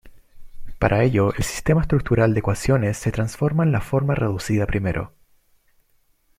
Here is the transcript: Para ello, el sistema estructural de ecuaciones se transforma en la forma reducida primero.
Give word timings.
Para 0.79 1.03
ello, 1.03 1.31
el 1.35 1.43
sistema 1.43 1.81
estructural 1.81 2.33
de 2.33 2.39
ecuaciones 2.39 2.97
se 2.97 3.11
transforma 3.11 3.63
en 3.63 3.71
la 3.71 3.81
forma 3.81 4.15
reducida 4.15 4.65
primero. 4.65 5.13